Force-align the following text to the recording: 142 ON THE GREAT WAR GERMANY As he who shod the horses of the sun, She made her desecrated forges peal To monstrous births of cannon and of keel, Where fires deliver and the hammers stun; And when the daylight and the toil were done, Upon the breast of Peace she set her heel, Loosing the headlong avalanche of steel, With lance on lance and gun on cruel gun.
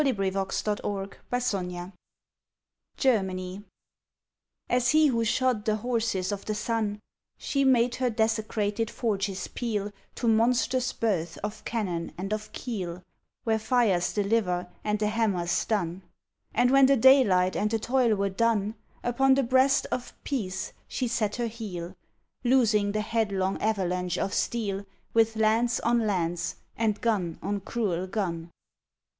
142 0.03 0.39
ON 0.41 0.49
THE 0.63 1.17
GREAT 1.43 1.53
WAR 1.63 1.93
GERMANY 2.97 3.63
As 4.67 4.89
he 4.89 5.05
who 5.05 5.23
shod 5.23 5.63
the 5.65 5.75
horses 5.75 6.31
of 6.31 6.43
the 6.45 6.55
sun, 6.55 6.99
She 7.37 7.63
made 7.63 7.93
her 7.97 8.09
desecrated 8.09 8.89
forges 8.89 9.47
peal 9.49 9.91
To 10.15 10.27
monstrous 10.27 10.91
births 10.91 11.37
of 11.43 11.63
cannon 11.65 12.13
and 12.17 12.33
of 12.33 12.51
keel, 12.51 13.03
Where 13.43 13.59
fires 13.59 14.11
deliver 14.11 14.67
and 14.83 14.97
the 14.97 15.05
hammers 15.09 15.51
stun; 15.51 16.01
And 16.51 16.71
when 16.71 16.87
the 16.87 16.97
daylight 16.97 17.55
and 17.55 17.69
the 17.69 17.77
toil 17.77 18.15
were 18.15 18.29
done, 18.29 18.73
Upon 19.03 19.35
the 19.35 19.43
breast 19.43 19.85
of 19.91 20.15
Peace 20.23 20.73
she 20.87 21.07
set 21.07 21.35
her 21.35 21.45
heel, 21.45 21.95
Loosing 22.43 22.93
the 22.93 23.01
headlong 23.01 23.61
avalanche 23.61 24.17
of 24.17 24.33
steel, 24.33 24.83
With 25.13 25.35
lance 25.35 25.79
on 25.81 26.07
lance 26.07 26.55
and 26.75 26.99
gun 27.01 27.37
on 27.43 27.59
cruel 27.59 28.07
gun. 28.07 28.49